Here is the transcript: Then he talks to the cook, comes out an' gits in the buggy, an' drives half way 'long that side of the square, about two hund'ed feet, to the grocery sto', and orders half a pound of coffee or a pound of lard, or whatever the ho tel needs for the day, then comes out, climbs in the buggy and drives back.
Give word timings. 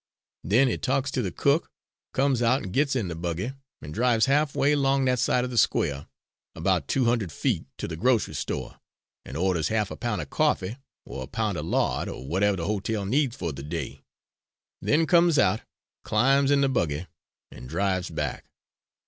Then 0.43 0.67
he 0.67 0.79
talks 0.79 1.11
to 1.11 1.21
the 1.21 1.31
cook, 1.31 1.69
comes 2.11 2.41
out 2.41 2.63
an' 2.63 2.71
gits 2.71 2.95
in 2.95 3.07
the 3.07 3.13
buggy, 3.13 3.53
an' 3.83 3.91
drives 3.91 4.25
half 4.25 4.55
way 4.55 4.73
'long 4.75 5.05
that 5.05 5.19
side 5.19 5.43
of 5.43 5.51
the 5.51 5.59
square, 5.59 6.07
about 6.55 6.87
two 6.87 7.05
hund'ed 7.05 7.31
feet, 7.31 7.67
to 7.77 7.87
the 7.87 7.95
grocery 7.95 8.33
sto', 8.33 8.77
and 9.25 9.37
orders 9.37 9.67
half 9.67 9.91
a 9.91 9.95
pound 9.95 10.19
of 10.19 10.31
coffee 10.31 10.77
or 11.05 11.21
a 11.21 11.27
pound 11.27 11.55
of 11.55 11.67
lard, 11.67 12.09
or 12.09 12.25
whatever 12.27 12.57
the 12.57 12.65
ho 12.65 12.79
tel 12.79 13.05
needs 13.05 13.35
for 13.35 13.51
the 13.53 13.61
day, 13.61 14.01
then 14.81 15.05
comes 15.05 15.37
out, 15.37 15.61
climbs 16.03 16.49
in 16.49 16.61
the 16.61 16.67
buggy 16.69 17.05
and 17.51 17.69
drives 17.69 18.09
back. 18.09 18.45